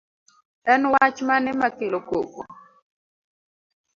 [0.71, 2.41] En wach mane makelo koko